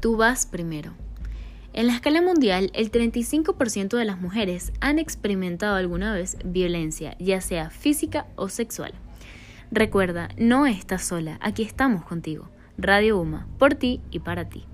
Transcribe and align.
tú 0.00 0.16
vas 0.16 0.46
primero. 0.46 0.92
En 1.72 1.86
la 1.86 1.94
escala 1.94 2.22
mundial, 2.22 2.70
el 2.74 2.90
35% 2.90 3.96
de 3.96 4.04
las 4.04 4.20
mujeres 4.20 4.72
han 4.80 4.98
experimentado 4.98 5.76
alguna 5.76 6.12
vez 6.12 6.36
violencia, 6.44 7.16
ya 7.18 7.40
sea 7.40 7.70
física 7.70 8.26
o 8.36 8.48
sexual. 8.48 8.92
Recuerda, 9.70 10.28
no 10.38 10.66
estás 10.66 11.04
sola, 11.04 11.38
aquí 11.42 11.62
estamos 11.62 12.04
contigo. 12.04 12.48
Radio 12.78 13.20
UMA, 13.20 13.46
por 13.58 13.74
ti 13.74 14.00
y 14.10 14.20
para 14.20 14.48
ti. 14.48 14.64